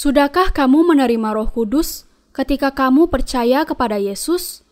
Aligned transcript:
Sudahkah 0.00 0.48
kamu 0.56 0.96
menerima 0.96 1.28
Roh 1.36 1.52
Kudus 1.52 2.08
ketika 2.32 2.72
kamu 2.72 3.12
percaya 3.12 3.68
kepada 3.68 4.00
Yesus? 4.00 4.64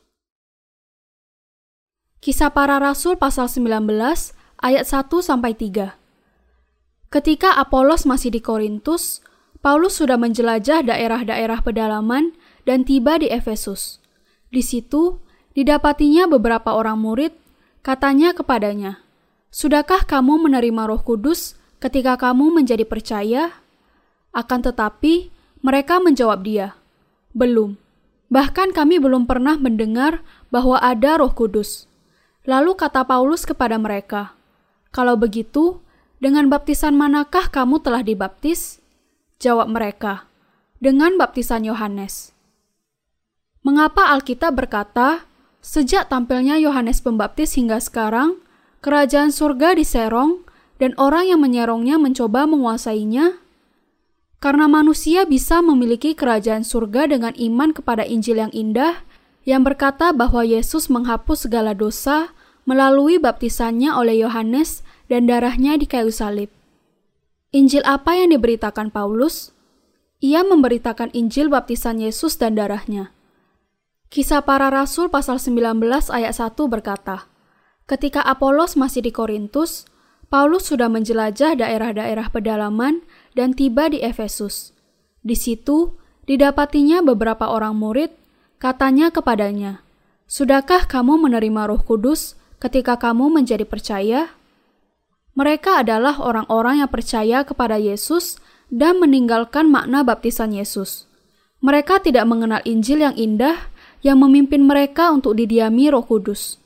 Kisah 2.24 2.48
para 2.48 2.80
Rasul 2.80 3.20
pasal 3.20 3.44
19 3.52 3.92
ayat 4.56 4.88
1 4.88 5.20
sampai 5.20 5.52
3. 5.52 6.00
Ketika 7.12 7.60
Apolos 7.60 8.08
masih 8.08 8.32
di 8.32 8.40
Korintus, 8.40 9.20
Paulus 9.60 10.00
sudah 10.00 10.16
menjelajah 10.16 10.88
daerah-daerah 10.88 11.60
pedalaman 11.60 12.32
dan 12.64 12.88
tiba 12.88 13.20
di 13.20 13.28
Efesus. 13.28 14.00
Di 14.48 14.64
situ 14.64 15.20
didapatinya 15.52 16.24
beberapa 16.24 16.72
orang 16.72 17.04
murid, 17.04 17.36
katanya 17.84 18.32
kepadanya, 18.32 19.04
"Sudahkah 19.52 20.08
kamu 20.08 20.48
menerima 20.48 20.88
Roh 20.88 21.04
Kudus 21.04 21.52
ketika 21.84 22.16
kamu 22.16 22.64
menjadi 22.64 22.88
percaya?" 22.88 23.67
Akan 24.32 24.60
tetapi, 24.62 25.32
mereka 25.64 25.98
menjawab 25.98 26.46
dia, 26.46 26.78
"Belum. 27.34 27.74
Bahkan 28.28 28.76
kami 28.76 29.00
belum 29.00 29.24
pernah 29.24 29.56
mendengar 29.56 30.20
bahwa 30.52 30.78
ada 30.78 31.18
Roh 31.18 31.32
Kudus." 31.32 31.88
Lalu 32.48 32.76
kata 32.78 33.04
Paulus 33.04 33.44
kepada 33.44 33.76
mereka, 33.76 34.32
"Kalau 34.94 35.18
begitu, 35.20 35.80
dengan 36.22 36.48
baptisan 36.48 36.96
manakah 36.96 37.52
kamu 37.52 37.80
telah 37.84 38.00
dibaptis?" 38.00 38.80
Jawab 39.38 39.68
mereka, 39.70 40.24
"Dengan 40.80 41.14
baptisan 41.20 41.66
Yohanes." 41.66 42.32
Mengapa 43.66 44.14
Alkitab 44.14 44.54
berkata, 44.54 45.28
"Sejak 45.60 46.08
tampilnya 46.08 46.56
Yohanes 46.56 47.02
Pembaptis 47.02 47.58
hingga 47.58 47.82
sekarang, 47.82 48.38
kerajaan 48.80 49.34
surga 49.34 49.74
diserong 49.74 50.46
dan 50.78 50.94
orang 50.96 51.28
yang 51.28 51.42
menyerongnya 51.42 51.98
mencoba 51.98 52.46
menguasainya?" 52.46 53.36
Karena 54.38 54.70
manusia 54.70 55.26
bisa 55.26 55.58
memiliki 55.58 56.14
kerajaan 56.14 56.62
surga 56.62 57.10
dengan 57.10 57.34
iman 57.34 57.74
kepada 57.74 58.06
Injil 58.06 58.38
yang 58.38 58.54
indah 58.54 59.02
yang 59.42 59.66
berkata 59.66 60.14
bahwa 60.14 60.46
Yesus 60.46 60.86
menghapus 60.86 61.50
segala 61.50 61.74
dosa 61.74 62.30
melalui 62.62 63.18
baptisannya 63.18 63.90
oleh 63.90 64.22
Yohanes 64.22 64.86
dan 65.10 65.26
darahnya 65.26 65.74
di 65.74 65.90
kayu 65.90 66.14
salib. 66.14 66.52
Injil 67.50 67.80
apa 67.88 68.14
yang 68.14 68.30
diberitakan 68.30 68.92
Paulus? 68.92 69.56
Ia 70.20 70.44
memberitakan 70.44 71.10
Injil 71.16 71.48
baptisan 71.48 71.98
Yesus 71.98 72.36
dan 72.36 72.54
darahnya. 72.54 73.10
Kisah 74.12 74.44
para 74.44 74.68
Rasul 74.68 75.08
pasal 75.08 75.40
19 75.40 75.80
ayat 76.12 76.36
1 76.36 76.54
berkata, 76.68 77.26
Ketika 77.88 78.20
Apolos 78.20 78.76
masih 78.76 79.00
di 79.00 79.16
Korintus, 79.16 79.88
Paulus 80.28 80.68
sudah 80.68 80.92
menjelajah 80.92 81.56
daerah-daerah 81.56 82.28
pedalaman 82.28 83.00
dan 83.38 83.54
tiba 83.54 83.86
di 83.86 84.02
Efesus. 84.02 84.74
Di 85.22 85.38
situ 85.38 85.94
didapatinya 86.26 87.06
beberapa 87.06 87.46
orang 87.46 87.78
murid, 87.78 88.10
katanya 88.58 89.14
kepadanya, 89.14 89.86
"Sudahkah 90.26 90.90
kamu 90.90 91.22
menerima 91.30 91.70
Roh 91.70 91.78
Kudus 91.86 92.34
ketika 92.58 92.98
kamu 92.98 93.30
menjadi 93.30 93.62
percaya?" 93.62 94.34
Mereka 95.38 95.86
adalah 95.86 96.18
orang-orang 96.18 96.82
yang 96.82 96.90
percaya 96.90 97.46
kepada 97.46 97.78
Yesus 97.78 98.42
dan 98.74 98.98
meninggalkan 98.98 99.70
makna 99.70 100.02
baptisan 100.02 100.50
Yesus. 100.50 101.06
Mereka 101.62 102.02
tidak 102.02 102.26
mengenal 102.26 102.58
Injil 102.66 103.06
yang 103.06 103.14
indah 103.14 103.70
yang 104.02 104.18
memimpin 104.18 104.66
mereka 104.66 105.14
untuk 105.14 105.38
didiami 105.38 105.94
Roh 105.94 106.02
Kudus. 106.02 106.58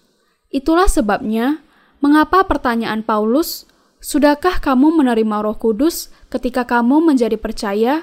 Itulah 0.48 0.89
sebabnya 0.89 1.61
mengapa 2.01 2.45
pertanyaan 2.48 3.05
Paulus 3.05 3.69
Sudahkah 4.03 4.58
kamu 4.58 4.98
menerima 4.98 5.46
Roh 5.46 5.55
Kudus 5.55 6.11
ketika 6.27 6.67
kamu 6.67 7.07
menjadi 7.07 7.39
percaya? 7.39 8.02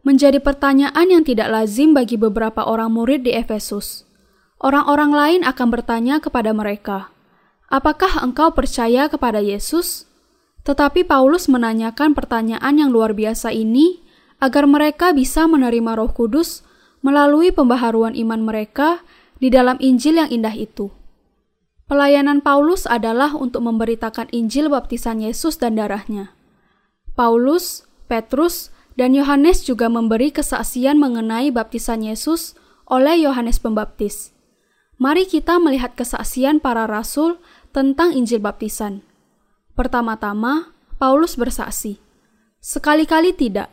Menjadi 0.00 0.40
pertanyaan 0.40 1.12
yang 1.12 1.28
tidak 1.28 1.52
lazim 1.52 1.92
bagi 1.92 2.16
beberapa 2.16 2.64
orang 2.64 2.96
murid 2.96 3.20
di 3.28 3.36
Efesus. 3.36 4.08
Orang-orang 4.56 5.12
lain 5.12 5.40
akan 5.44 5.68
bertanya 5.68 6.24
kepada 6.24 6.56
mereka, 6.56 7.12
"Apakah 7.68 8.24
engkau 8.24 8.56
percaya 8.56 9.12
kepada 9.12 9.44
Yesus?" 9.44 10.08
Tetapi 10.64 11.04
Paulus 11.04 11.52
menanyakan 11.52 12.16
pertanyaan 12.16 12.80
yang 12.80 12.88
luar 12.88 13.12
biasa 13.12 13.52
ini 13.52 14.00
agar 14.40 14.64
mereka 14.64 15.12
bisa 15.12 15.44
menerima 15.44 16.00
Roh 16.00 16.16
Kudus 16.16 16.64
melalui 17.04 17.52
pembaharuan 17.52 18.16
iman 18.16 18.40
mereka 18.40 19.04
di 19.36 19.52
dalam 19.52 19.76
Injil 19.84 20.16
yang 20.16 20.32
indah 20.32 20.56
itu. 20.56 20.95
Pelayanan 21.86 22.42
Paulus 22.42 22.82
adalah 22.82 23.38
untuk 23.38 23.62
memberitakan 23.62 24.26
Injil 24.34 24.66
baptisan 24.66 25.22
Yesus 25.22 25.54
dan 25.62 25.78
darahnya. 25.78 26.34
Paulus, 27.14 27.86
Petrus, 28.10 28.74
dan 28.98 29.14
Yohanes 29.14 29.62
juga 29.62 29.86
memberi 29.86 30.34
kesaksian 30.34 30.98
mengenai 30.98 31.54
baptisan 31.54 32.02
Yesus 32.02 32.58
oleh 32.90 33.22
Yohanes 33.22 33.62
Pembaptis. 33.62 34.34
Mari 34.98 35.30
kita 35.30 35.62
melihat 35.62 35.94
kesaksian 35.94 36.58
para 36.58 36.90
rasul 36.90 37.38
tentang 37.70 38.10
Injil 38.10 38.42
baptisan. 38.42 39.06
Pertama-tama, 39.78 40.74
Paulus 40.98 41.38
bersaksi, 41.38 42.02
"Sekali-kali 42.58 43.30
tidak. 43.30 43.70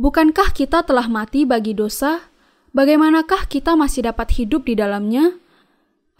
Bukankah 0.00 0.56
kita 0.56 0.80
telah 0.86 1.12
mati 1.12 1.44
bagi 1.44 1.76
dosa? 1.76 2.24
Bagaimanakah 2.72 3.50
kita 3.52 3.76
masih 3.76 4.08
dapat 4.08 4.32
hidup 4.38 4.64
di 4.64 4.78
dalamnya?" 4.78 5.36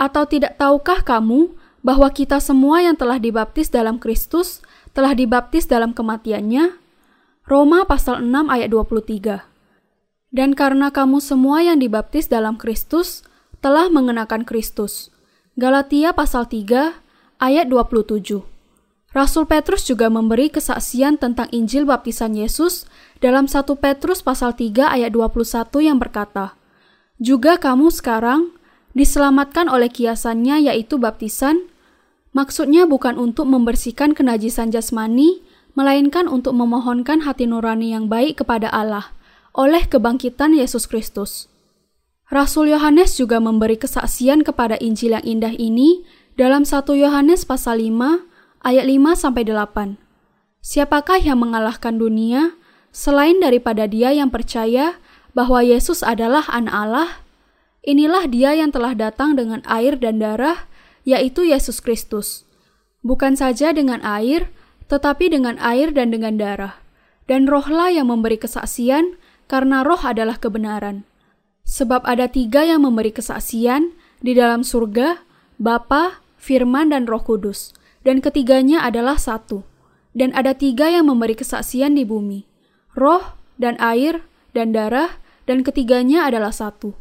Atau 0.01 0.25
tidak 0.25 0.57
tahukah 0.57 1.05
kamu 1.05 1.53
bahwa 1.85 2.09
kita 2.09 2.41
semua 2.41 2.81
yang 2.81 2.97
telah 2.97 3.21
dibaptis 3.21 3.69
dalam 3.69 4.01
Kristus 4.01 4.65
telah 4.97 5.13
dibaptis 5.13 5.69
dalam 5.69 5.93
kematiannya? 5.93 6.81
Roma 7.45 7.85
pasal 7.85 8.25
6 8.25 8.49
ayat 8.49 8.73
23. 8.73 9.45
Dan 10.33 10.57
karena 10.57 10.89
kamu 10.89 11.21
semua 11.21 11.61
yang 11.61 11.77
dibaptis 11.77 12.33
dalam 12.33 12.57
Kristus 12.57 13.27
telah 13.61 13.93
mengenakan 13.93 14.49
Kristus. 14.49 15.13
Galatia 15.61 16.17
pasal 16.17 16.49
3 16.49 16.97
ayat 17.43 17.67
27. 17.69 18.41
Rasul 19.11 19.45
Petrus 19.51 19.85
juga 19.91 20.07
memberi 20.07 20.49
kesaksian 20.49 21.19
tentang 21.19 21.51
Injil 21.51 21.83
baptisan 21.83 22.39
Yesus 22.39 22.87
dalam 23.19 23.51
1 23.51 23.67
Petrus 23.77 24.23
pasal 24.23 24.55
3 24.55 24.97
ayat 24.97 25.11
21 25.11 25.43
yang 25.83 25.99
berkata, 25.99 26.55
Juga 27.19 27.59
kamu 27.59 27.91
sekarang 27.91 28.55
diselamatkan 29.01 29.73
oleh 29.73 29.89
kiasannya 29.89 30.69
yaitu 30.69 31.01
baptisan, 31.01 31.73
maksudnya 32.37 32.85
bukan 32.85 33.17
untuk 33.17 33.49
membersihkan 33.49 34.13
kenajisan 34.13 34.69
jasmani, 34.69 35.41
melainkan 35.73 36.29
untuk 36.29 36.53
memohonkan 36.53 37.25
hati 37.25 37.49
nurani 37.49 37.97
yang 37.97 38.13
baik 38.13 38.45
kepada 38.45 38.69
Allah 38.69 39.17
oleh 39.57 39.89
kebangkitan 39.89 40.53
Yesus 40.53 40.85
Kristus. 40.85 41.49
Rasul 42.31 42.71
Yohanes 42.71 43.19
juga 43.19 43.43
memberi 43.43 43.75
kesaksian 43.75 44.47
kepada 44.47 44.79
Injil 44.79 45.19
yang 45.19 45.27
indah 45.27 45.51
ini 45.51 46.07
dalam 46.39 46.63
1 46.63 46.87
Yohanes 46.95 47.43
pasal 47.43 47.83
5 47.83 48.23
ayat 48.63 48.85
5 48.87 49.19
sampai 49.19 49.43
8. 49.43 49.99
Siapakah 50.63 51.19
yang 51.19 51.43
mengalahkan 51.43 51.99
dunia 51.99 52.55
selain 52.95 53.43
daripada 53.43 53.91
dia 53.91 54.15
yang 54.15 54.31
percaya 54.31 55.01
bahwa 55.35 55.65
Yesus 55.65 56.07
adalah 56.07 56.47
anak 56.53 56.75
Allah? 56.77 57.11
Inilah 57.81 58.29
dia 58.29 58.53
yang 58.53 58.69
telah 58.69 58.93
datang 58.93 59.41
dengan 59.41 59.65
air 59.65 59.97
dan 59.97 60.21
darah, 60.21 60.69
yaitu 61.09 61.49
Yesus 61.49 61.81
Kristus. 61.81 62.45
Bukan 63.01 63.41
saja 63.41 63.73
dengan 63.73 64.05
air, 64.05 64.53
tetapi 64.93 65.33
dengan 65.33 65.57
air 65.57 65.89
dan 65.89 66.13
dengan 66.13 66.37
darah. 66.37 66.77
Dan 67.25 67.49
rohlah 67.49 67.89
yang 67.89 68.13
memberi 68.13 68.37
kesaksian, 68.37 69.17
karena 69.49 69.81
roh 69.81 70.01
adalah 70.05 70.37
kebenaran. 70.37 71.09
Sebab 71.65 72.05
ada 72.05 72.29
tiga 72.29 72.69
yang 72.69 72.85
memberi 72.85 73.15
kesaksian 73.17 73.97
di 74.21 74.37
dalam 74.37 74.61
surga, 74.61 75.25
Bapa, 75.57 76.21
Firman, 76.37 76.93
dan 76.93 77.09
Roh 77.09 77.25
Kudus. 77.25 77.73
Dan 78.05 78.21
ketiganya 78.21 78.85
adalah 78.85 79.17
satu. 79.17 79.65
Dan 80.13 80.35
ada 80.37 80.53
tiga 80.53 80.91
yang 80.91 81.07
memberi 81.07 81.39
kesaksian 81.39 81.95
di 81.95 82.03
bumi, 82.03 82.43
roh, 82.99 83.39
dan 83.63 83.79
air, 83.79 84.27
dan 84.51 84.75
darah, 84.75 85.23
dan 85.47 85.63
ketiganya 85.63 86.27
adalah 86.27 86.51
satu. 86.51 86.99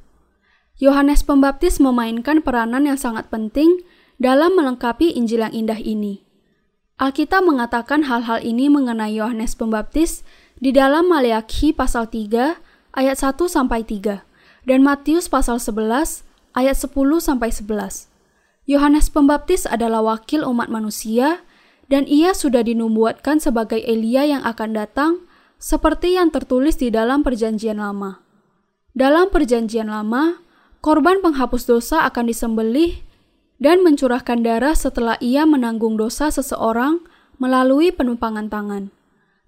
Yohanes 0.79 1.27
Pembaptis 1.27 1.83
memainkan 1.83 2.39
peranan 2.39 2.87
yang 2.87 2.95
sangat 2.95 3.27
penting 3.27 3.83
dalam 4.15 4.55
melengkapi 4.55 5.11
Injil 5.11 5.43
yang 5.43 5.51
indah 5.51 5.75
ini. 5.75 6.23
Alkitab 6.95 7.43
mengatakan 7.43 8.07
hal-hal 8.07 8.39
ini 8.39 8.71
mengenai 8.71 9.11
Yohanes 9.11 9.59
Pembaptis 9.59 10.23
di 10.55 10.71
dalam 10.71 11.11
Maleakhi 11.11 11.75
pasal 11.75 12.07
3 12.07 12.95
ayat 12.95 13.15
1 13.19 13.35
sampai 13.51 13.83
3 13.83 14.23
dan 14.63 14.79
Matius 14.79 15.27
pasal 15.27 15.59
11 15.59 16.23
ayat 16.55 16.75
10 16.79 16.95
sampai 17.19 17.51
11. 17.51 18.07
Yohanes 18.63 19.11
Pembaptis 19.11 19.67
adalah 19.67 19.99
wakil 19.99 20.47
umat 20.47 20.71
manusia 20.71 21.43
dan 21.91 22.07
ia 22.07 22.31
sudah 22.31 22.63
dinubuatkan 22.63 23.43
sebagai 23.43 23.83
Elia 23.83 24.23
yang 24.23 24.47
akan 24.47 24.79
datang 24.79 25.11
seperti 25.59 26.15
yang 26.15 26.31
tertulis 26.31 26.79
di 26.79 26.87
dalam 26.87 27.19
perjanjian 27.19 27.83
lama. 27.83 28.23
Dalam 28.95 29.27
perjanjian 29.31 29.91
lama, 29.91 30.48
korban 30.79 31.19
penghapus 31.19 31.67
dosa 31.67 32.07
akan 32.07 32.31
disembelih 32.31 33.03
dan 33.59 33.83
mencurahkan 33.83 34.39
darah 34.43 34.75
setelah 34.75 35.19
ia 35.19 35.43
menanggung 35.43 35.99
dosa 35.99 36.31
seseorang 36.31 37.03
melalui 37.39 37.91
penumpangan 37.91 38.47
tangan. 38.47 38.83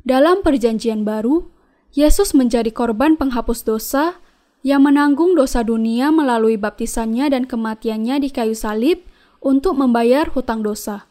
Dalam 0.03 0.43
perjanjian 0.43 1.07
baru, 1.07 1.47
Yesus 1.91 2.31
menjadi 2.31 2.71
korban 2.71 3.19
penghapus 3.19 3.67
dosa 3.67 4.19
yang 4.63 4.85
menanggung 4.85 5.33
dosa 5.35 5.65
dunia 5.65 6.13
melalui 6.13 6.55
baptisannya 6.55 7.31
dan 7.33 7.43
kematiannya 7.47 8.21
di 8.21 8.29
kayu 8.31 8.55
salib 8.55 9.03
untuk 9.41 9.75
membayar 9.75 10.29
hutang 10.31 10.61
dosa. 10.61 11.09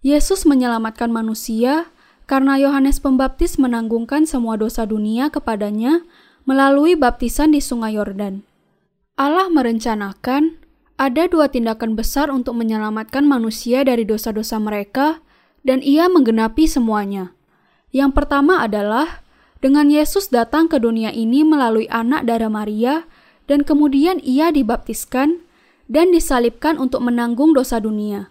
Yesus 0.00 0.46
menyelamatkan 0.46 1.10
manusia 1.10 1.90
karena 2.30 2.58
Yohanes 2.58 3.02
Pembaptis 3.02 3.58
menanggungkan 3.58 4.26
semua 4.26 4.54
dosa 4.58 4.86
dunia 4.86 5.30
kepadanya 5.30 6.02
melalui 6.46 6.94
baptisan 6.94 7.50
di 7.50 7.58
Sungai 7.58 7.98
Yordan. 7.98 8.46
Allah 9.16 9.48
merencanakan 9.48 10.60
ada 11.00 11.24
dua 11.24 11.48
tindakan 11.48 11.96
besar 11.96 12.28
untuk 12.28 12.52
menyelamatkan 12.60 13.24
manusia 13.24 13.80
dari 13.80 14.04
dosa-dosa 14.04 14.60
mereka, 14.60 15.24
dan 15.64 15.80
Ia 15.80 16.12
menggenapi 16.12 16.68
semuanya. 16.68 17.32
Yang 17.96 18.12
pertama 18.12 18.60
adalah 18.60 19.24
dengan 19.64 19.88
Yesus 19.88 20.28
datang 20.28 20.68
ke 20.68 20.76
dunia 20.76 21.16
ini 21.16 21.48
melalui 21.48 21.88
anak 21.88 22.28
darah 22.28 22.52
Maria, 22.52 23.08
dan 23.48 23.64
kemudian 23.64 24.20
Ia 24.20 24.52
dibaptiskan 24.52 25.40
dan 25.88 26.12
disalibkan 26.12 26.76
untuk 26.76 27.00
menanggung 27.00 27.56
dosa 27.56 27.80
dunia. 27.80 28.28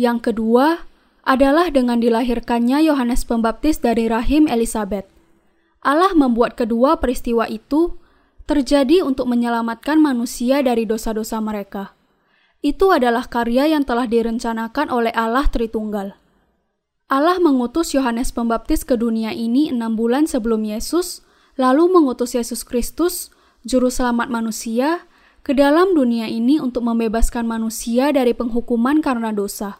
Yang 0.00 0.32
kedua 0.32 0.88
adalah 1.28 1.68
dengan 1.68 2.00
dilahirkannya 2.00 2.88
Yohanes 2.88 3.28
Pembaptis 3.28 3.84
dari 3.84 4.08
rahim 4.08 4.48
Elizabeth. 4.48 5.04
Allah 5.84 6.16
membuat 6.16 6.56
kedua 6.56 6.96
peristiwa 6.96 7.44
itu 7.52 7.99
terjadi 8.50 9.06
untuk 9.06 9.30
menyelamatkan 9.30 10.02
manusia 10.02 10.58
dari 10.58 10.82
dosa-dosa 10.82 11.38
mereka. 11.38 11.94
Itu 12.58 12.90
adalah 12.90 13.30
karya 13.30 13.70
yang 13.70 13.86
telah 13.86 14.10
direncanakan 14.10 14.90
oleh 14.90 15.14
Allah 15.14 15.46
Tritunggal. 15.46 16.18
Allah 17.06 17.38
mengutus 17.38 17.94
Yohanes 17.94 18.34
Pembaptis 18.34 18.82
ke 18.82 18.98
dunia 18.98 19.30
ini 19.30 19.70
enam 19.70 19.94
bulan 19.94 20.26
sebelum 20.26 20.66
Yesus, 20.66 21.22
lalu 21.54 21.94
mengutus 21.94 22.34
Yesus 22.34 22.66
Kristus, 22.66 23.30
Juru 23.62 23.86
Selamat 23.86 24.26
manusia, 24.26 25.06
ke 25.46 25.54
dalam 25.54 25.94
dunia 25.94 26.26
ini 26.26 26.58
untuk 26.58 26.82
membebaskan 26.82 27.46
manusia 27.46 28.10
dari 28.10 28.34
penghukuman 28.34 28.98
karena 28.98 29.30
dosa. 29.30 29.78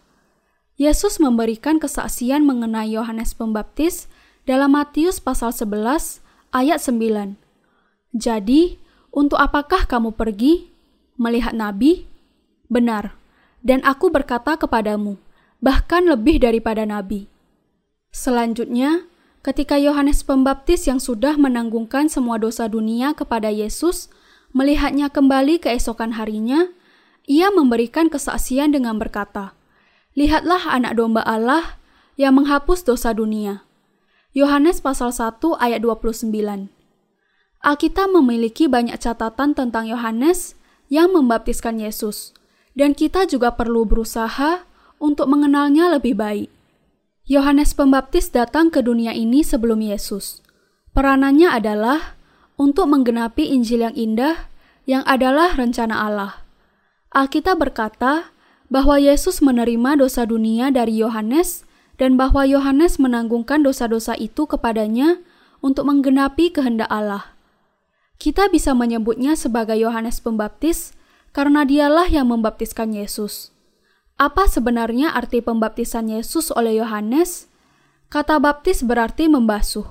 Yesus 0.78 1.18
memberikan 1.18 1.76
kesaksian 1.76 2.46
mengenai 2.46 2.94
Yohanes 2.94 3.34
Pembaptis 3.34 4.06
dalam 4.48 4.72
Matius 4.72 5.18
pasal 5.20 5.52
11 5.52 6.22
ayat 6.54 6.80
9. 6.80 7.49
Jadi, 8.10 8.78
untuk 9.14 9.38
apakah 9.38 9.86
kamu 9.86 10.14
pergi 10.14 10.70
melihat 11.18 11.54
nabi? 11.54 12.06
Benar. 12.66 13.14
Dan 13.60 13.84
aku 13.84 14.08
berkata 14.08 14.56
kepadamu, 14.56 15.20
bahkan 15.60 16.06
lebih 16.08 16.40
daripada 16.40 16.82
nabi. 16.88 17.28
Selanjutnya, 18.10 19.06
ketika 19.44 19.76
Yohanes 19.76 20.24
Pembaptis 20.24 20.88
yang 20.88 20.98
sudah 20.98 21.36
menanggungkan 21.36 22.10
semua 22.10 22.40
dosa 22.40 22.66
dunia 22.66 23.12
kepada 23.14 23.52
Yesus 23.52 24.10
melihatnya 24.50 25.12
kembali 25.12 25.62
keesokan 25.62 26.16
harinya, 26.18 26.72
ia 27.30 27.52
memberikan 27.54 28.10
kesaksian 28.10 28.74
dengan 28.74 28.98
berkata, 28.98 29.54
Lihatlah 30.18 30.66
anak 30.66 30.98
domba 30.98 31.22
Allah 31.22 31.78
yang 32.18 32.34
menghapus 32.34 32.82
dosa 32.82 33.14
dunia. 33.14 33.62
Yohanes 34.34 34.82
pasal 34.82 35.14
1 35.14 35.38
ayat 35.62 35.78
29. 35.86 36.79
Alkitab 37.60 38.08
memiliki 38.08 38.72
banyak 38.72 38.96
catatan 38.96 39.52
tentang 39.52 39.84
Yohanes 39.84 40.56
yang 40.88 41.12
membaptiskan 41.12 41.76
Yesus, 41.76 42.32
dan 42.72 42.96
kita 42.96 43.28
juga 43.28 43.52
perlu 43.52 43.84
berusaha 43.84 44.64
untuk 44.96 45.28
mengenalnya 45.28 45.92
lebih 45.92 46.16
baik. 46.16 46.48
Yohanes 47.28 47.76
Pembaptis 47.76 48.32
datang 48.32 48.72
ke 48.72 48.80
dunia 48.80 49.12
ini 49.12 49.44
sebelum 49.44 49.84
Yesus. 49.84 50.40
Peranannya 50.96 51.52
adalah 51.52 52.16
untuk 52.56 52.88
menggenapi 52.88 53.52
Injil 53.52 53.84
yang 53.86 53.96
indah 53.96 54.48
yang 54.88 55.04
adalah 55.04 55.52
rencana 55.52 56.00
Allah. 56.00 56.32
Alkitab 57.12 57.60
berkata 57.60 58.32
bahwa 58.72 58.96
Yesus 58.96 59.44
menerima 59.44 60.00
dosa 60.00 60.24
dunia 60.24 60.72
dari 60.72 60.96
Yohanes 60.96 61.68
dan 62.00 62.16
bahwa 62.16 62.48
Yohanes 62.48 62.96
menanggungkan 62.96 63.60
dosa-dosa 63.60 64.16
itu 64.16 64.48
kepadanya 64.48 65.20
untuk 65.60 65.84
menggenapi 65.84 66.48
kehendak 66.48 66.88
Allah. 66.88 67.36
Kita 68.20 68.52
bisa 68.52 68.76
menyebutnya 68.76 69.32
sebagai 69.32 69.80
Yohanes 69.80 70.20
Pembaptis 70.20 70.92
karena 71.32 71.64
dialah 71.64 72.04
yang 72.04 72.28
membaptiskan 72.28 72.92
Yesus. 72.92 73.48
Apa 74.20 74.44
sebenarnya 74.44 75.16
arti 75.16 75.40
pembaptisan 75.40 76.12
Yesus 76.12 76.52
oleh 76.52 76.76
Yohanes? 76.76 77.48
Kata 78.12 78.36
baptis 78.36 78.84
berarti 78.84 79.24
membasuh. 79.32 79.88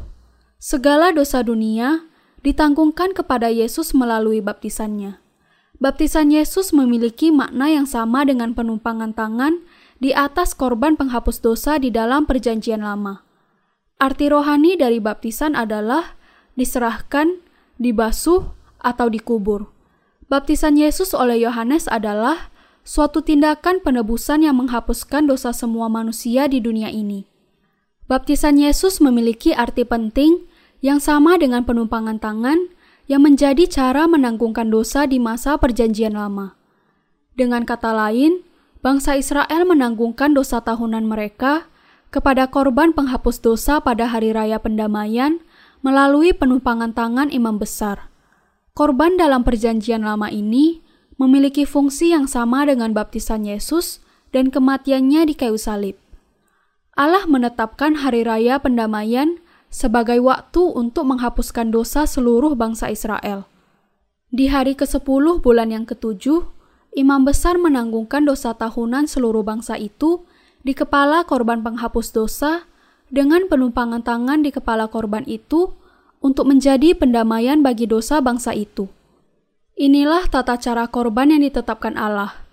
Segala 0.62 1.10
dosa 1.10 1.42
dunia 1.42 2.06
ditanggungkan 2.46 3.18
kepada 3.18 3.50
Yesus 3.50 3.98
melalui 3.98 4.46
baptisannya. 4.46 5.18
Baptisan 5.81 6.30
Yesus 6.30 6.70
memiliki 6.70 7.34
makna 7.34 7.74
yang 7.74 7.90
sama 7.90 8.30
dengan 8.30 8.54
penumpangan 8.54 9.18
tangan 9.18 9.58
di 9.98 10.14
atas 10.14 10.54
korban 10.54 10.94
penghapus 10.94 11.42
dosa 11.42 11.81
di 11.81 11.90
dalam 11.90 12.30
Perjanjian 12.30 12.86
Lama. 12.86 13.26
Arti 13.98 14.30
rohani 14.30 14.78
dari 14.78 15.02
baptisan 15.02 15.58
adalah 15.58 16.14
diserahkan, 16.54 17.49
dibasuh, 17.80 18.60
atau 18.80 19.12
dikubur. 19.12 19.72
Baptisan 20.31 20.78
Yesus 20.80 21.12
oleh 21.12 21.42
Yohanes 21.44 21.90
adalah 21.90 22.54
suatu 22.86 23.20
tindakan 23.20 23.84
penebusan 23.84 24.46
yang 24.46 24.56
menghapuskan 24.62 25.28
dosa 25.28 25.52
semua 25.52 25.92
manusia 25.92 26.48
di 26.48 26.64
dunia 26.64 26.88
ini. 26.94 27.28
Baptisan 28.10 28.58
Yesus 28.58 29.04
memiliki 29.04 29.54
arti 29.54 29.86
penting 29.86 30.50
yang 30.81 30.98
sama 30.98 31.38
dengan 31.38 31.68
penumpangan 31.68 32.18
tangan 32.18 32.72
yang 33.06 33.26
menjadi 33.26 33.66
cara 33.70 34.06
menanggungkan 34.06 34.70
dosa 34.70 35.06
di 35.06 35.18
masa 35.18 35.58
Perjanjian 35.58 36.14
Lama. 36.14 36.58
Dengan 37.34 37.66
kata 37.66 37.94
lain, 37.94 38.42
bangsa 38.81 39.18
Israel 39.18 39.66
menanggungkan 39.66 40.34
dosa 40.34 40.62
tahunan 40.62 41.06
mereka 41.10 41.70
kepada 42.10 42.50
korban 42.50 42.94
penghapus 42.94 43.42
dosa 43.42 43.81
pada 43.81 44.10
hari 44.10 44.34
raya 44.34 44.58
pendamaian 44.58 45.42
melalui 45.86 46.36
penumpangan 46.36 46.92
tangan 46.92 47.30
imam 47.31 47.56
besar. 47.60 48.12
Korban 48.76 49.20
dalam 49.20 49.44
Perjanjian 49.44 50.08
Lama 50.08 50.31
ini 50.31 50.80
memiliki 51.20 51.68
fungsi 51.68 52.16
yang 52.16 52.31
sama 52.31 52.64
dengan 52.64 52.95
baptisan 52.95 53.44
Yesus 53.44 54.00
dan 54.31 54.54
kematiannya 54.54 55.28
di 55.28 55.36
kayu 55.36 55.59
salib. 55.59 56.00
Allah 56.95 57.28
menetapkan 57.28 58.04
hari 58.04 58.24
raya 58.24 58.59
pendamaian 58.59 59.40
sebagai 59.68 60.19
waktu 60.24 60.64
untuk 60.64 61.07
menghapuskan 61.07 61.69
dosa 61.71 62.04
seluruh 62.07 62.56
bangsa 62.56 62.90
Israel. 62.92 63.45
Di 64.30 64.50
hari 64.50 64.78
ke-10 64.78 65.42
bulan 65.42 65.74
yang 65.74 65.86
ketujuh, 65.90 66.45
imam 66.94 67.26
besar 67.26 67.57
menanggungkan 67.57 68.26
dosa 68.26 68.54
tahunan 68.54 69.09
seluruh 69.09 69.42
bangsa 69.42 69.78
itu 69.78 70.26
di 70.62 70.78
kepala 70.78 71.26
korban 71.26 71.66
penghapus 71.66 72.14
dosa 72.14 72.69
dengan 73.09 73.45
penumpangan 73.49 74.06
tangan 74.06 74.45
di 74.45 74.54
kepala 74.54 74.89
korban 74.89 75.25
itu 75.25 75.73
untuk 76.21 76.49
menjadi 76.49 76.94
pendamaian 76.94 77.61
bagi 77.61 77.89
dosa 77.89 78.21
bangsa 78.21 78.54
itu. 78.54 78.89
Inilah 79.80 80.28
tata 80.28 80.59
cara 80.59 80.85
korban 80.92 81.31
yang 81.31 81.42
ditetapkan 81.42 81.95
Allah, 81.95 82.45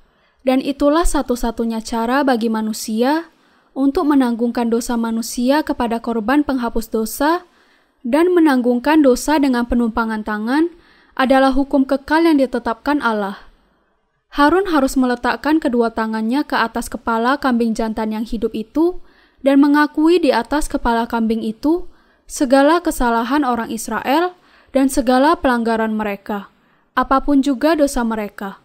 dan 0.47 0.63
itulah 0.63 1.03
satu-satunya 1.03 1.83
cara 1.83 2.23
bagi 2.23 2.47
manusia 2.47 3.29
untuk 3.77 4.09
menanggungkan 4.09 4.71
dosa 4.71 4.95
manusia 4.95 5.61
kepada 5.67 5.99
korban 6.01 6.47
penghapus 6.47 6.87
dosa 6.89 7.45
dan 8.07 8.31
menanggungkan 8.31 9.03
dosa 9.03 9.43
dengan 9.43 9.67
penumpangan 9.67 10.23
tangan 10.23 10.71
adalah 11.19 11.51
hukum 11.51 11.83
kekal 11.83 12.23
yang 12.23 12.39
ditetapkan 12.39 13.03
Allah. 13.03 13.43
Harun 14.31 14.71
harus 14.71 14.95
meletakkan 14.95 15.59
kedua 15.59 15.91
tangannya 15.91 16.47
ke 16.47 16.55
atas 16.55 16.87
kepala 16.87 17.41
kambing 17.43 17.75
jantan 17.75 18.15
yang 18.15 18.23
hidup 18.23 18.55
itu 18.55 19.03
dan 19.47 19.63
mengakui 19.63 20.19
di 20.19 20.35
atas 20.35 20.67
kepala 20.67 21.07
kambing 21.07 21.39
itu 21.47 21.87
segala 22.27 22.83
kesalahan 22.83 23.47
orang 23.47 23.71
Israel 23.71 24.35
dan 24.75 24.91
segala 24.91 25.39
pelanggaran 25.39 25.95
mereka, 25.95 26.51
apa 26.99 27.23
pun 27.23 27.47
juga 27.47 27.79
dosa 27.79 28.03
mereka. 28.03 28.59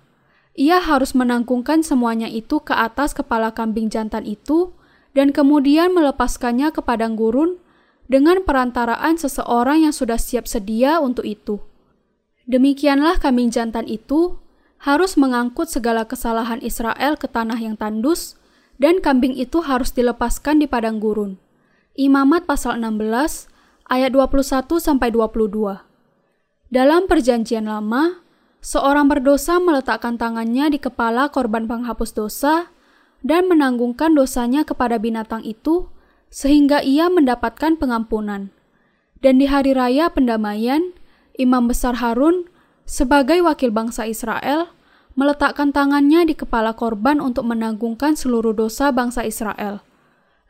Ia 0.57 0.81
harus 0.81 1.13
menanggungkan 1.13 1.85
semuanya 1.85 2.25
itu 2.25 2.57
ke 2.65 2.73
atas 2.73 3.13
kepala 3.13 3.53
kambing 3.53 3.93
jantan 3.93 4.25
itu 4.25 4.73
dan 5.13 5.29
kemudian 5.29 5.93
melepaskannya 5.93 6.73
ke 6.73 6.81
padang 6.81 7.13
gurun 7.13 7.61
dengan 8.09 8.41
perantaraan 8.41 9.21
seseorang 9.21 9.85
yang 9.85 9.93
sudah 9.93 10.17
siap 10.17 10.50
sedia 10.50 10.97
untuk 10.97 11.29
itu. 11.29 11.61
Demikianlah 12.50 13.21
kambing 13.21 13.53
jantan 13.53 13.85
itu 13.85 14.41
harus 14.81 15.13
mengangkut 15.13 15.69
segala 15.69 16.09
kesalahan 16.09 16.57
Israel 16.65 17.15
ke 17.21 17.29
tanah 17.29 17.61
yang 17.61 17.77
tandus, 17.77 18.40
dan 18.81 18.97
kambing 18.97 19.38
itu 19.38 19.61
harus 19.61 19.93
dilepaskan 19.93 20.57
di 20.57 20.65
padang 20.65 20.97
gurun. 20.97 21.38
Imamat 21.93 22.50
pasal 22.50 22.81
16 22.81 23.45
ayat 23.85 24.09
21 24.09 24.81
sampai 24.81 25.13
22. 25.13 25.85
Dalam 26.73 27.05
perjanjian 27.05 27.69
lama, 27.69 28.25
seorang 28.57 29.05
berdosa 29.05 29.61
meletakkan 29.61 30.17
tangannya 30.17 30.73
di 30.73 30.81
kepala 30.81 31.29
korban 31.29 31.69
penghapus 31.69 32.17
dosa 32.17 32.73
dan 33.21 33.45
menanggungkan 33.45 34.17
dosanya 34.17 34.65
kepada 34.65 34.97
binatang 34.97 35.45
itu, 35.45 35.93
sehingga 36.33 36.81
ia 36.81 37.05
mendapatkan 37.05 37.77
pengampunan. 37.77 38.50
Dan 39.21 39.38
di 39.38 39.45
hari 39.45 39.77
raya 39.77 40.09
pendamaian, 40.09 40.97
Imam 41.38 41.69
Besar 41.69 42.01
Harun 42.01 42.50
sebagai 42.89 43.45
wakil 43.45 43.69
bangsa 43.69 44.09
Israel 44.09 44.73
meletakkan 45.15 45.75
tangannya 45.75 46.27
di 46.27 46.36
kepala 46.36 46.75
korban 46.75 47.20
untuk 47.20 47.48
menanggungkan 47.48 48.15
seluruh 48.15 48.56
dosa 48.56 48.91
bangsa 48.96 49.27
Israel. 49.27 49.84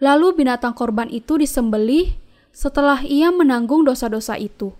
Lalu 0.01 0.41
binatang 0.41 0.73
korban 0.73 1.09
itu 1.09 1.37
disembelih 1.37 2.17
setelah 2.51 3.01
ia 3.05 3.29
menanggung 3.29 3.85
dosa-dosa 3.85 4.37
itu. 4.37 4.73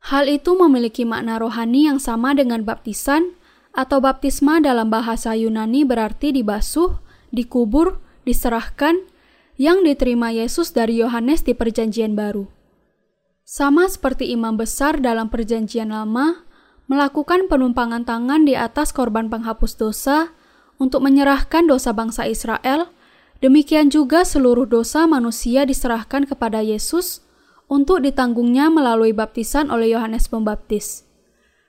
Hal 0.00 0.28
itu 0.32 0.56
memiliki 0.56 1.04
makna 1.04 1.36
rohani 1.36 1.88
yang 1.88 2.00
sama 2.00 2.32
dengan 2.32 2.64
baptisan 2.64 3.36
atau 3.76 4.00
baptisma 4.00 4.58
dalam 4.58 4.88
bahasa 4.88 5.36
Yunani 5.36 5.84
berarti 5.84 6.32
dibasuh, 6.32 6.98
dikubur, 7.30 8.00
diserahkan, 8.24 8.96
yang 9.60 9.84
diterima 9.84 10.32
Yesus 10.32 10.72
dari 10.72 11.04
Yohanes 11.04 11.44
di 11.44 11.52
Perjanjian 11.52 12.16
Baru. 12.16 12.48
Sama 13.44 13.84
seperti 13.92 14.32
imam 14.32 14.56
besar 14.56 15.04
dalam 15.04 15.28
Perjanjian 15.28 15.92
Lama, 15.92 16.48
melakukan 16.90 17.46
penumpangan 17.46 18.02
tangan 18.02 18.42
di 18.42 18.58
atas 18.58 18.90
korban 18.90 19.30
penghapus 19.30 19.78
dosa 19.78 20.34
untuk 20.82 21.06
menyerahkan 21.06 21.70
dosa 21.70 21.94
bangsa 21.94 22.26
Israel, 22.26 22.90
demikian 23.38 23.94
juga 23.94 24.26
seluruh 24.26 24.66
dosa 24.66 25.06
manusia 25.06 25.62
diserahkan 25.62 26.26
kepada 26.26 26.58
Yesus 26.66 27.22
untuk 27.70 28.02
ditanggungnya 28.02 28.74
melalui 28.74 29.14
baptisan 29.14 29.70
oleh 29.70 29.94
Yohanes 29.94 30.26
Pembaptis. 30.26 31.06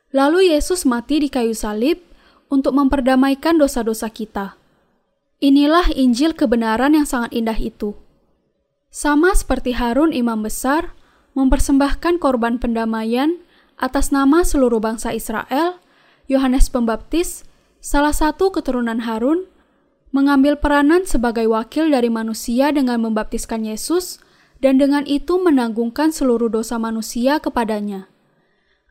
Lalu 0.09 0.57
Yesus 0.57 0.89
mati 0.89 1.21
di 1.21 1.29
kayu 1.29 1.53
salib 1.53 2.01
untuk 2.49 2.73
memperdamaikan 2.73 3.61
dosa-dosa 3.61 4.09
kita. 4.09 4.57
Inilah 5.37 5.93
Injil 5.93 6.33
kebenaran 6.33 6.97
yang 6.97 7.05
sangat 7.05 7.29
indah 7.37 7.55
itu. 7.61 7.93
Sama 8.89 9.37
seperti 9.37 9.77
Harun 9.77 10.17
imam 10.17 10.41
besar 10.41 10.97
mempersembahkan 11.37 12.17
korban 12.17 12.57
pendamaian 12.57 13.39
atas 13.81 14.13
nama 14.13 14.45
seluruh 14.45 14.77
bangsa 14.77 15.09
Israel, 15.11 15.81
Yohanes 16.29 16.69
Pembaptis, 16.69 17.43
salah 17.81 18.13
satu 18.13 18.53
keturunan 18.53 19.01
Harun, 19.01 19.49
mengambil 20.13 20.55
peranan 20.61 21.09
sebagai 21.09 21.49
wakil 21.49 21.89
dari 21.89 22.13
manusia 22.13 22.69
dengan 22.69 23.01
membaptiskan 23.01 23.65
Yesus 23.65 24.21
dan 24.61 24.77
dengan 24.77 25.01
itu 25.09 25.41
menanggungkan 25.41 26.13
seluruh 26.13 26.47
dosa 26.47 26.77
manusia 26.77 27.41
kepadanya. 27.41 28.05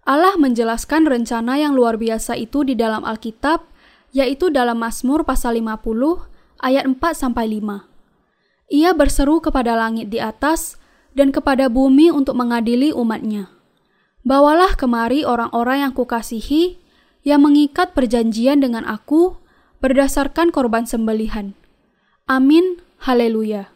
Allah 0.02 0.35
menjelaskan 0.35 1.06
rencana 1.06 1.61
yang 1.61 1.78
luar 1.78 1.94
biasa 1.94 2.35
itu 2.35 2.66
di 2.66 2.75
dalam 2.75 3.06
Alkitab, 3.06 3.62
yaitu 4.11 4.50
dalam 4.50 4.82
Mazmur 4.82 5.23
pasal 5.23 5.62
50 5.62 6.26
ayat 6.59 6.85
4 6.88 6.99
sampai 7.14 7.47
5. 7.62 7.87
Ia 8.75 8.90
berseru 8.90 9.38
kepada 9.38 9.78
langit 9.78 10.11
di 10.11 10.18
atas 10.18 10.82
dan 11.14 11.30
kepada 11.30 11.70
bumi 11.70 12.11
untuk 12.11 12.35
mengadili 12.35 12.90
umatnya. 12.90 13.60
Bawalah 14.21 14.77
kemari 14.77 15.25
orang-orang 15.25 15.89
yang 15.89 15.93
kukasihi, 15.97 16.77
yang 17.25 17.41
mengikat 17.45 17.97
perjanjian 17.97 18.61
dengan 18.61 18.85
aku 18.85 19.41
berdasarkan 19.81 20.53
korban 20.53 20.85
sembelihan. 20.85 21.57
Amin, 22.29 22.85
haleluya. 23.00 23.73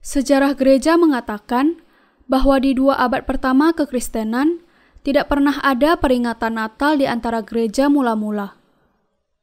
Sejarah 0.00 0.56
gereja 0.56 0.96
mengatakan 0.96 1.84
bahwa 2.24 2.56
di 2.56 2.72
dua 2.72 2.96
abad 2.96 3.28
pertama 3.28 3.76
kekristenan 3.76 4.64
tidak 5.04 5.28
pernah 5.28 5.60
ada 5.60 5.96
peringatan 5.96 6.56
Natal 6.56 6.96
di 6.96 7.04
antara 7.04 7.44
gereja 7.44 7.92
mula-mula. 7.92 8.56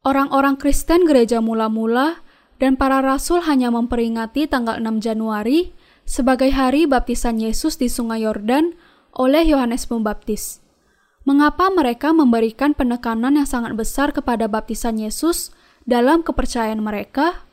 Orang-orang 0.06 0.58
Kristen 0.58 1.06
gereja 1.06 1.42
mula-mula 1.44 2.22
dan 2.58 2.80
para 2.80 3.04
rasul 3.04 3.44
hanya 3.46 3.70
memperingati 3.70 4.50
tanggal 4.50 4.82
6 4.82 5.04
Januari 5.04 5.76
sebagai 6.08 6.50
hari 6.54 6.88
baptisan 6.88 7.38
Yesus 7.38 7.76
di 7.76 7.92
Sungai 7.92 8.24
Yordan 8.24 8.74
oleh 9.16 9.46
Yohanes 9.48 9.86
Pembaptis. 9.88 10.60
Mengapa 11.28 11.68
mereka 11.68 12.16
memberikan 12.16 12.72
penekanan 12.72 13.36
yang 13.36 13.48
sangat 13.48 13.76
besar 13.76 14.16
kepada 14.16 14.48
baptisan 14.48 14.96
Yesus 14.96 15.52
dalam 15.84 16.24
kepercayaan 16.24 16.80
mereka? 16.80 17.44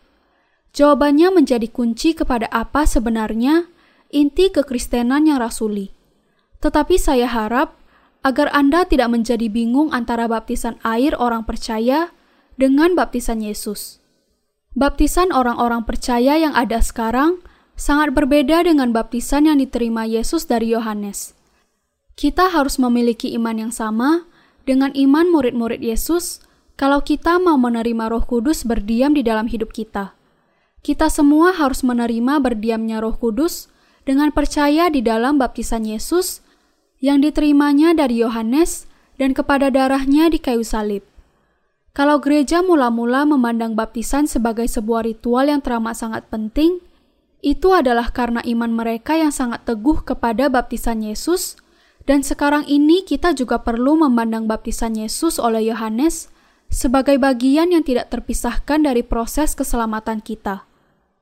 Jawabannya 0.75 1.35
menjadi 1.35 1.67
kunci 1.71 2.15
kepada 2.15 2.47
apa 2.51 2.87
sebenarnya 2.87 3.67
inti 4.15 4.51
kekristenan 4.51 5.27
yang 5.27 5.43
rasuli. 5.43 5.91
Tetapi 6.63 6.95
saya 6.99 7.27
harap 7.27 7.75
agar 8.25 8.49
Anda 8.55 8.89
tidak 8.89 9.13
menjadi 9.13 9.51
bingung 9.53 9.91
antara 9.93 10.31
baptisan 10.31 10.79
air 10.87 11.13
orang 11.19 11.45
percaya 11.45 12.15
dengan 12.57 12.95
baptisan 12.95 13.43
Yesus. 13.43 14.01
Baptisan 14.75 15.31
orang-orang 15.31 15.87
percaya 15.87 16.35
yang 16.35 16.55
ada 16.55 16.83
sekarang 16.83 17.39
sangat 17.79 18.15
berbeda 18.15 18.67
dengan 18.67 18.91
baptisan 18.91 19.47
yang 19.47 19.59
diterima 19.59 20.07
Yesus 20.07 20.47
dari 20.47 20.75
Yohanes. 20.75 21.35
Kita 22.15 22.51
harus 22.55 22.79
memiliki 22.79 23.35
iman 23.35 23.59
yang 23.59 23.73
sama 23.75 24.27
dengan 24.63 24.95
iman 24.95 25.27
murid-murid 25.35 25.83
Yesus 25.83 26.39
kalau 26.79 27.03
kita 27.03 27.43
mau 27.43 27.59
menerima 27.59 28.11
Roh 28.11 28.23
Kudus 28.23 28.63
berdiam 28.63 29.15
di 29.15 29.27
dalam 29.27 29.51
hidup 29.51 29.75
kita. 29.75 30.15
Kita 30.85 31.11
semua 31.11 31.55
harus 31.55 31.83
menerima 31.83 32.39
berdiamnya 32.39 33.03
Roh 33.03 33.19
Kudus 33.19 33.67
dengan 34.07 34.31
percaya 34.31 34.93
di 34.93 35.01
dalam 35.01 35.41
baptisan 35.41 35.83
Yesus 35.89 36.45
yang 37.03 37.25
diterimanya 37.25 37.97
dari 37.97 38.23
Yohanes 38.23 38.87
dan 39.19 39.35
kepada 39.35 39.71
darahnya 39.73 40.31
di 40.31 40.39
kayu 40.39 40.63
salib. 40.63 41.03
Kalau 41.95 42.19
gereja 42.19 42.59
mula-mula 42.59 43.23
memandang 43.23 43.79
baptisan 43.79 44.27
sebagai 44.27 44.67
sebuah 44.67 45.07
ritual 45.07 45.47
yang 45.47 45.63
teramat 45.63 45.95
sangat 45.95 46.27
penting, 46.27 46.83
itu 47.39 47.71
adalah 47.71 48.11
karena 48.11 48.43
iman 48.43 48.73
mereka 48.75 49.15
yang 49.15 49.31
sangat 49.31 49.63
teguh 49.63 50.03
kepada 50.03 50.51
baptisan 50.51 51.07
Yesus, 51.07 51.55
dan 52.05 52.21
sekarang 52.21 52.69
ini 52.69 53.01
kita 53.01 53.33
juga 53.33 53.65
perlu 53.65 53.97
memandang 53.97 54.45
baptisan 54.45 54.93
Yesus 54.97 55.41
oleh 55.41 55.73
Yohanes 55.73 56.29
sebagai 56.69 57.17
bagian 57.17 57.73
yang 57.73 57.81
tidak 57.81 58.13
terpisahkan 58.13 58.85
dari 58.85 59.01
proses 59.01 59.57
keselamatan 59.57 60.21
kita. 60.21 60.69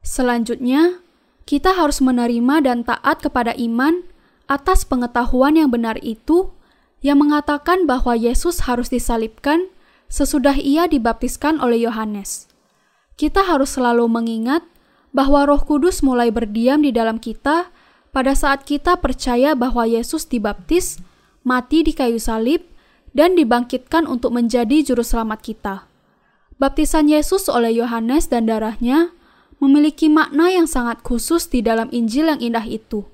Selanjutnya, 0.02 0.98
kita 1.46 1.74
harus 1.78 2.02
menerima 2.02 2.66
dan 2.66 2.82
taat 2.82 3.22
kepada 3.22 3.54
iman 3.54 4.02
atas 4.50 4.82
pengetahuan 4.82 5.54
yang 5.54 5.70
benar 5.70 6.02
itu 6.02 6.50
yang 7.02 7.22
mengatakan 7.22 7.86
bahwa 7.86 8.18
Yesus 8.18 8.66
harus 8.66 8.90
disalibkan 8.90 9.70
sesudah 10.10 10.58
ia 10.58 10.90
dibaptiskan 10.90 11.62
oleh 11.62 11.86
Yohanes. 11.86 12.50
Kita 13.14 13.46
harus 13.46 13.78
selalu 13.78 14.10
mengingat 14.10 14.66
bahwa 15.14 15.46
Roh 15.46 15.62
Kudus 15.62 16.02
mulai 16.02 16.34
berdiam 16.34 16.82
di 16.82 16.90
dalam 16.90 17.22
kita 17.22 17.70
pada 18.12 18.36
saat 18.36 18.68
kita 18.68 19.00
percaya 19.00 19.56
bahwa 19.56 19.88
Yesus 19.88 20.28
dibaptis, 20.28 21.00
mati 21.42 21.80
di 21.80 21.96
kayu 21.96 22.20
salib, 22.20 22.60
dan 23.16 23.36
dibangkitkan 23.36 24.04
untuk 24.04 24.36
menjadi 24.36 24.84
juru 24.84 25.00
selamat 25.00 25.40
kita. 25.40 25.74
Baptisan 26.60 27.08
Yesus 27.08 27.48
oleh 27.48 27.74
Yohanes 27.74 28.28
dan 28.28 28.46
darahnya 28.46 29.10
memiliki 29.58 30.06
makna 30.12 30.52
yang 30.52 30.68
sangat 30.68 31.00
khusus 31.02 31.48
di 31.48 31.64
dalam 31.64 31.88
Injil 31.90 32.28
yang 32.28 32.40
indah 32.40 32.64
itu. 32.68 33.08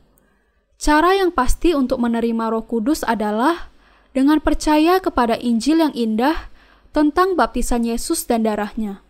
Cara 0.79 1.17
yang 1.17 1.35
pasti 1.35 1.75
untuk 1.75 1.99
menerima 1.99 2.55
Roh 2.55 2.63
Kudus 2.67 3.03
adalah 3.03 3.73
dengan 4.15 4.39
percaya 4.39 5.03
kepada 5.03 5.35
Injil 5.39 5.83
yang 5.83 5.95
indah 5.95 6.51
tentang 6.95 7.35
baptisan 7.35 7.83
Yesus 7.83 8.27
dan 8.27 8.47
darahnya. 8.47 9.03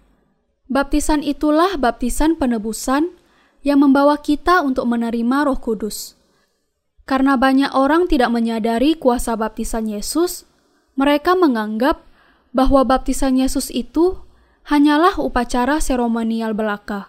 Baptisan 0.69 1.25
itulah 1.25 1.77
baptisan 1.81 2.37
penebusan 2.37 3.18
yang 3.63 3.83
membawa 3.83 4.19
kita 4.19 4.63
untuk 4.63 4.87
menerima 4.87 5.49
Roh 5.49 5.59
Kudus. 5.59 6.19
Karena 7.09 7.41
banyak 7.41 7.73
orang 7.73 8.05
tidak 8.05 8.29
menyadari 8.29 8.93
kuasa 8.93 9.33
baptisan 9.33 9.89
Yesus, 9.89 10.45
mereka 10.99 11.33
menganggap 11.33 12.05
bahwa 12.53 12.85
baptisan 12.85 13.41
Yesus 13.41 13.73
itu 13.73 14.21
hanyalah 14.69 15.17
upacara 15.17 15.81
seremonial 15.81 16.53
belaka. 16.53 17.09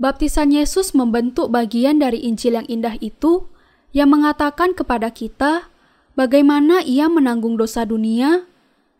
Baptisan 0.00 0.54
Yesus 0.54 0.94
membentuk 0.96 1.50
bagian 1.52 2.00
dari 2.00 2.22
Injil 2.24 2.56
yang 2.56 2.68
indah 2.70 2.96
itu 3.02 3.50
yang 3.90 4.14
mengatakan 4.14 4.72
kepada 4.72 5.10
kita 5.10 5.68
bagaimana 6.14 6.80
ia 6.86 7.10
menanggung 7.10 7.58
dosa 7.58 7.82
dunia 7.82 8.46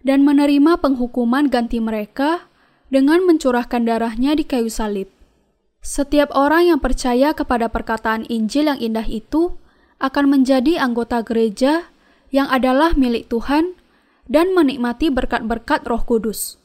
dan 0.02 0.26
menerima 0.26 0.81
penghukuman 0.83 1.47
ganti 1.49 1.79
mereka 1.79 2.50
dengan 2.90 3.23
mencurahkan 3.25 3.87
darahnya 3.87 4.35
di 4.35 4.45
kayu 4.45 4.69
salib. 4.69 5.20
Setiap 5.81 6.29
orang 6.37 6.69
yang 6.69 6.81
percaya 6.81 7.33
kepada 7.33 7.73
perkataan 7.73 8.29
Injil 8.29 8.69
yang 8.69 8.81
indah 8.81 9.09
itu 9.09 9.57
akan 9.97 10.29
menjadi 10.29 10.77
anggota 10.77 11.25
gereja 11.25 11.89
yang 12.29 12.53
adalah 12.53 12.93
milik 12.93 13.33
Tuhan 13.33 13.81
dan 14.29 14.53
menikmati 14.53 15.09
berkat-berkat 15.09 15.89
Roh 15.89 16.05
Kudus. 16.05 16.61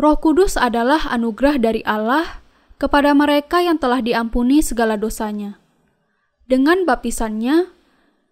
Roh 0.00 0.16
Kudus 0.16 0.56
adalah 0.56 1.06
anugerah 1.12 1.60
dari 1.60 1.84
Allah 1.84 2.40
kepada 2.80 3.12
mereka 3.12 3.60
yang 3.60 3.76
telah 3.76 4.00
diampuni 4.00 4.64
segala 4.64 4.96
dosanya. 4.96 5.60
Dengan 6.48 6.88
baptisannya, 6.88 7.68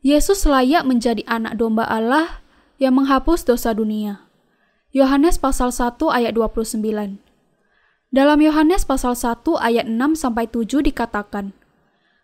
Yesus 0.01 0.49
layak 0.49 0.89
menjadi 0.89 1.27
anak 1.29 1.61
domba 1.61 1.85
Allah 1.85 2.41
yang 2.81 2.97
menghapus 2.97 3.45
dosa 3.45 3.77
dunia. 3.77 4.25
Yohanes 4.95 5.37
pasal 5.37 5.75
1 5.75 5.99
ayat 6.09 6.33
29. 6.33 7.26
Dalam 8.15 8.39
Yohanes 8.39 8.87
pasal 8.87 9.19
1 9.19 9.43
ayat 9.59 9.91
6 9.91 9.99
sampai 10.15 10.47
7 10.47 10.79
dikatakan, 10.79 11.51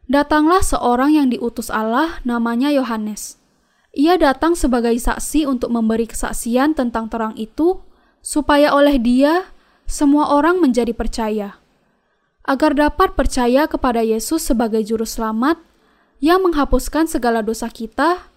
Datanglah 0.07 0.63
seorang 0.63 1.19
yang 1.19 1.27
diutus 1.27 1.75
Allah, 1.75 2.23
namanya 2.23 2.71
Yohanes. 2.71 3.43
Ia 3.91 4.15
datang 4.15 4.55
sebagai 4.55 4.95
saksi 4.95 5.43
untuk 5.51 5.75
memberi 5.75 6.07
kesaksian 6.07 6.79
tentang 6.79 7.11
terang 7.11 7.35
itu, 7.35 7.83
supaya 8.23 8.71
oleh 8.71 9.03
Dia 9.03 9.51
semua 9.91 10.31
orang 10.31 10.63
menjadi 10.63 10.95
percaya. 10.95 11.59
Agar 12.47 12.79
dapat 12.79 13.19
percaya 13.19 13.67
kepada 13.67 14.07
Yesus 14.07 14.47
sebagai 14.47 14.87
Juru 14.87 15.07
Selamat 15.07 15.59
yang 16.23 16.47
menghapuskan 16.47 17.11
segala 17.11 17.43
dosa 17.43 17.67
kita, 17.67 18.31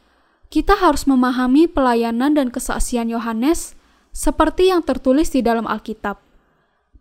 kita 0.50 0.74
harus 0.78 1.06
memahami 1.06 1.70
pelayanan 1.70 2.34
dan 2.34 2.50
kesaksian 2.50 3.10
Yohanes 3.14 3.78
seperti 4.10 4.74
yang 4.74 4.82
tertulis 4.82 5.30
di 5.30 5.46
dalam 5.46 5.70
Alkitab. 5.70 6.25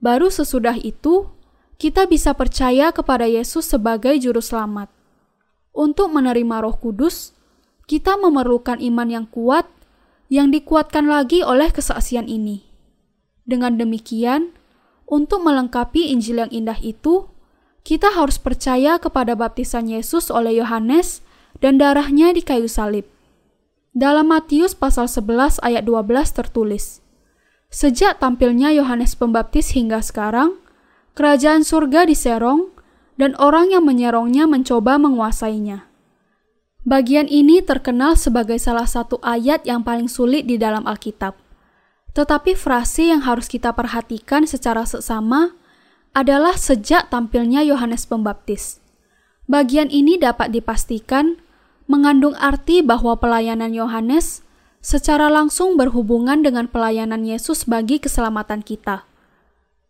Baru 0.04 0.28
sesudah 0.28 0.76
itu, 0.76 1.32
kita 1.80 2.04
bisa 2.04 2.36
percaya 2.36 2.92
kepada 2.92 3.24
Yesus 3.24 3.64
sebagai 3.64 4.12
Juru 4.20 4.44
Selamat. 4.44 4.92
Untuk 5.72 6.12
menerima 6.12 6.60
Roh 6.60 6.76
Kudus, 6.76 7.32
kita 7.88 8.20
memerlukan 8.20 8.84
iman 8.84 9.08
yang 9.08 9.24
kuat, 9.24 9.64
yang 10.28 10.52
dikuatkan 10.52 11.08
lagi 11.08 11.40
oleh 11.40 11.72
kesaksian 11.72 12.28
ini. 12.28 12.68
Dengan 13.48 13.80
demikian, 13.80 14.52
untuk 15.08 15.40
melengkapi 15.40 16.12
Injil 16.12 16.44
yang 16.44 16.52
indah 16.52 16.76
itu, 16.84 17.32
kita 17.80 18.12
harus 18.12 18.36
percaya 18.36 19.00
kepada 19.00 19.32
baptisan 19.32 19.88
Yesus 19.88 20.28
oleh 20.28 20.60
Yohanes 20.60 21.24
dan 21.64 21.80
darahnya 21.80 22.36
di 22.36 22.44
kayu 22.44 22.68
salib. 22.68 23.08
Dalam 23.96 24.28
Matius 24.28 24.76
pasal 24.76 25.08
11 25.08 25.64
ayat 25.64 25.88
12 25.88 26.28
tertulis, 26.28 27.03
Sejak 27.74 28.22
tampilnya 28.22 28.70
Yohanes 28.70 29.18
Pembaptis 29.18 29.74
hingga 29.74 29.98
sekarang, 29.98 30.62
kerajaan 31.18 31.66
surga 31.66 32.06
diserong 32.06 32.70
dan 33.18 33.34
orang 33.42 33.74
yang 33.74 33.82
menyerongnya 33.82 34.46
mencoba 34.46 34.94
menguasainya. 34.94 35.90
Bagian 36.86 37.26
ini 37.26 37.66
terkenal 37.66 38.14
sebagai 38.14 38.62
salah 38.62 38.86
satu 38.86 39.18
ayat 39.26 39.66
yang 39.66 39.82
paling 39.82 40.06
sulit 40.06 40.46
di 40.46 40.54
dalam 40.54 40.86
Alkitab. 40.86 41.34
Tetapi 42.14 42.54
frase 42.54 43.10
yang 43.10 43.26
harus 43.26 43.50
kita 43.50 43.74
perhatikan 43.74 44.46
secara 44.46 44.86
seksama 44.86 45.58
adalah 46.14 46.54
sejak 46.54 47.10
tampilnya 47.10 47.66
Yohanes 47.66 48.06
Pembaptis. 48.06 48.78
Bagian 49.50 49.90
ini 49.90 50.14
dapat 50.14 50.54
dipastikan 50.54 51.42
mengandung 51.90 52.38
arti 52.38 52.86
bahwa 52.86 53.18
pelayanan 53.18 53.74
Yohanes 53.74 54.43
secara 54.84 55.32
langsung 55.32 55.80
berhubungan 55.80 56.44
dengan 56.44 56.68
pelayanan 56.68 57.24
Yesus 57.24 57.64
bagi 57.64 57.96
keselamatan 57.96 58.60
kita. 58.60 59.08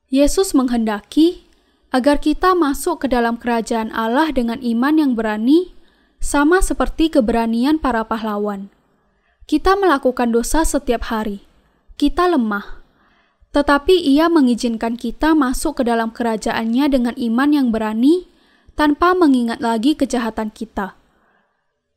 Yesus 0.07 0.55
menghendaki 0.55 1.43
agar 1.91 2.23
kita 2.23 2.55
masuk 2.55 3.03
ke 3.03 3.07
dalam 3.11 3.35
kerajaan 3.35 3.91
Allah 3.91 4.31
dengan 4.31 4.63
iman 4.63 4.95
yang 4.95 5.13
berani, 5.19 5.75
sama 6.23 6.63
seperti 6.63 7.11
keberanian 7.11 7.83
para 7.83 8.07
pahlawan. 8.07 8.71
Kita 9.51 9.75
melakukan 9.75 10.31
dosa 10.31 10.63
setiap 10.63 11.11
hari. 11.11 11.43
Kita 11.99 12.31
lemah. 12.31 12.81
Tetapi 13.51 13.99
ia 13.99 14.31
mengizinkan 14.31 14.95
kita 14.95 15.35
masuk 15.35 15.83
ke 15.83 15.91
dalam 15.91 16.15
kerajaannya 16.15 16.87
dengan 16.87 17.15
iman 17.19 17.51
yang 17.51 17.69
berani, 17.75 18.31
tanpa 18.79 19.15
mengingat 19.15 19.59
lagi 19.59 19.95
kejahatan 19.95 20.51
kita. 20.55 20.99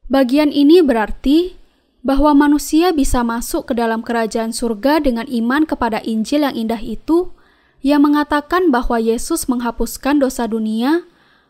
Bagian 0.10 0.54
ini 0.54 0.82
berarti 0.86 1.67
bahwa 2.08 2.32
manusia 2.32 2.96
bisa 2.96 3.20
masuk 3.20 3.68
ke 3.68 3.74
dalam 3.76 4.00
kerajaan 4.00 4.56
surga 4.56 5.04
dengan 5.04 5.28
iman 5.28 5.68
kepada 5.68 6.00
Injil 6.08 6.48
yang 6.48 6.56
indah 6.56 6.80
itu, 6.80 7.36
yang 7.84 8.08
mengatakan 8.08 8.72
bahwa 8.72 8.96
Yesus 8.96 9.52
menghapuskan 9.52 10.24
dosa 10.24 10.48
dunia 10.48 11.04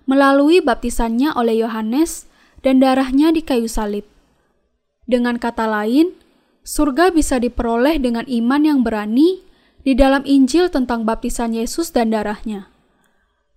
melalui 0.10 0.58
baptisannya 0.58 1.30
oleh 1.38 1.62
Yohanes 1.62 2.26
dan 2.66 2.82
darahnya 2.82 3.30
di 3.30 3.46
kayu 3.46 3.70
salib. 3.70 4.10
Dengan 5.06 5.38
kata 5.38 5.70
lain, 5.70 6.18
surga 6.66 7.14
bisa 7.14 7.38
diperoleh 7.38 8.02
dengan 8.02 8.26
iman 8.26 8.62
yang 8.66 8.80
berani 8.82 9.46
di 9.86 9.94
dalam 9.94 10.26
Injil 10.26 10.74
tentang 10.74 11.06
baptisan 11.06 11.54
Yesus 11.54 11.94
dan 11.94 12.10
darahnya. 12.10 12.66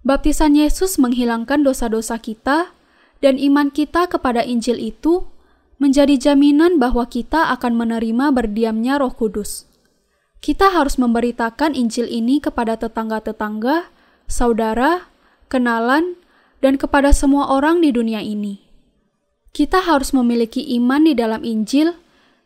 Baptisan 0.04 0.52
Yesus 0.52 1.00
menghilangkan 1.00 1.64
dosa-dosa 1.64 2.20
kita, 2.20 2.76
dan 3.24 3.40
iman 3.40 3.72
kita 3.72 4.04
kepada 4.04 4.44
Injil 4.44 4.76
itu 4.76 5.29
menjadi 5.80 6.30
jaminan 6.30 6.76
bahwa 6.76 7.08
kita 7.08 7.48
akan 7.56 7.72
menerima 7.74 8.36
berdiamnya 8.36 9.00
Roh 9.00 9.16
Kudus. 9.16 9.64
Kita 10.44 10.76
harus 10.76 11.00
memberitakan 11.00 11.72
Injil 11.72 12.04
ini 12.04 12.36
kepada 12.38 12.76
tetangga-tetangga, 12.76 13.88
saudara, 14.28 15.08
kenalan, 15.48 16.20
dan 16.60 16.76
kepada 16.76 17.16
semua 17.16 17.48
orang 17.48 17.80
di 17.80 17.90
dunia 17.96 18.20
ini. 18.20 18.60
Kita 19.56 19.80
harus 19.80 20.12
memiliki 20.12 20.60
iman 20.76 21.08
di 21.08 21.16
dalam 21.16 21.42
Injil 21.42 21.96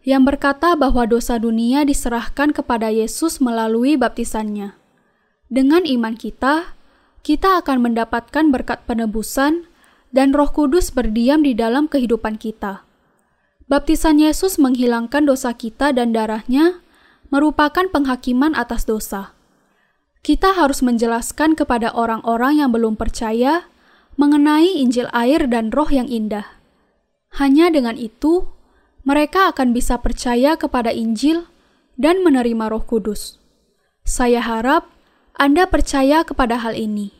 yang 0.06 0.22
berkata 0.22 0.78
bahwa 0.78 1.04
dosa 1.04 1.34
dunia 1.36 1.82
diserahkan 1.82 2.54
kepada 2.54 2.88
Yesus 2.94 3.42
melalui 3.42 3.98
baptisannya. 3.98 4.78
Dengan 5.50 5.82
iman 5.82 6.14
kita, 6.14 6.78
kita 7.26 7.60
akan 7.60 7.90
mendapatkan 7.90 8.44
berkat 8.54 8.86
penebusan 8.86 9.66
dan 10.14 10.30
Roh 10.30 10.54
Kudus 10.54 10.94
berdiam 10.94 11.42
di 11.42 11.52
dalam 11.52 11.90
kehidupan 11.90 12.38
kita. 12.38 12.86
Baptisan 13.64 14.20
Yesus 14.20 14.60
menghilangkan 14.60 15.24
dosa 15.24 15.56
kita 15.56 15.96
dan 15.96 16.12
darahnya 16.12 16.84
merupakan 17.32 17.88
penghakiman 17.88 18.52
atas 18.52 18.84
dosa. 18.84 19.32
Kita 20.20 20.52
harus 20.52 20.84
menjelaskan 20.84 21.56
kepada 21.56 21.88
orang-orang 21.92 22.60
yang 22.60 22.70
belum 22.76 23.00
percaya 23.00 23.64
mengenai 24.20 24.80
Injil 24.80 25.08
air 25.16 25.48
dan 25.48 25.72
roh 25.72 25.88
yang 25.88 26.08
indah. 26.08 26.60
Hanya 27.40 27.72
dengan 27.72 27.96
itu, 27.96 28.52
mereka 29.04 29.52
akan 29.52 29.72
bisa 29.72 29.96
percaya 30.00 30.60
kepada 30.60 30.92
Injil 30.92 31.48
dan 31.96 32.20
menerima 32.20 32.68
roh 32.68 32.84
kudus. 32.84 33.40
Saya 34.04 34.44
harap 34.44 34.92
Anda 35.40 35.64
percaya 35.68 36.20
kepada 36.22 36.60
hal 36.60 36.76
ini. 36.76 37.16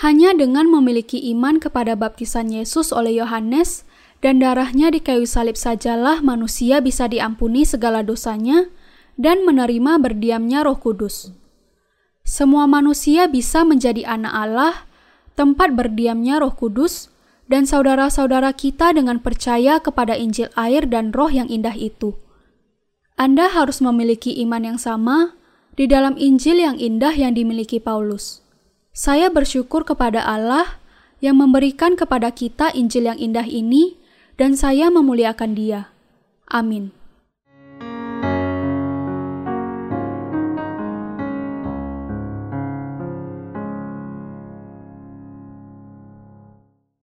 Hanya 0.00 0.34
dengan 0.34 0.66
memiliki 0.66 1.20
iman 1.36 1.62
kepada 1.62 1.94
baptisan 1.94 2.50
Yesus 2.50 2.90
oleh 2.90 3.22
Yohanes, 3.22 3.86
dan 4.24 4.40
darahnya 4.40 4.88
di 4.88 5.04
kayu 5.04 5.28
salib 5.28 5.52
sajalah 5.52 6.24
manusia 6.24 6.80
bisa 6.80 7.04
diampuni 7.04 7.68
segala 7.68 8.00
dosanya 8.00 8.72
dan 9.20 9.44
menerima 9.44 10.00
berdiamnya 10.00 10.64
roh 10.64 10.80
kudus. 10.80 11.28
Semua 12.24 12.64
manusia 12.64 13.28
bisa 13.28 13.68
menjadi 13.68 14.08
anak 14.08 14.32
Allah, 14.32 14.74
tempat 15.36 15.76
berdiamnya 15.76 16.40
roh 16.40 16.56
kudus, 16.56 17.12
dan 17.52 17.68
saudara-saudara 17.68 18.56
kita 18.56 18.96
dengan 18.96 19.20
percaya 19.20 19.76
kepada 19.76 20.16
Injil 20.16 20.48
air 20.56 20.88
dan 20.88 21.12
roh 21.12 21.28
yang 21.28 21.52
indah 21.52 21.76
itu. 21.76 22.16
Anda 23.20 23.52
harus 23.52 23.84
memiliki 23.84 24.32
iman 24.40 24.72
yang 24.72 24.78
sama 24.80 25.36
di 25.76 25.84
dalam 25.84 26.16
Injil 26.16 26.64
yang 26.64 26.80
indah 26.80 27.12
yang 27.12 27.36
dimiliki 27.36 27.76
Paulus. 27.76 28.40
Saya 28.96 29.28
bersyukur 29.28 29.84
kepada 29.84 30.24
Allah 30.24 30.80
yang 31.20 31.36
memberikan 31.36 31.92
kepada 31.92 32.32
kita 32.32 32.72
Injil 32.72 33.12
yang 33.12 33.20
indah 33.20 33.44
ini 33.44 34.00
dan 34.34 34.58
saya 34.58 34.90
memuliakan 34.90 35.52
Dia. 35.54 35.80
Amin. 36.50 37.03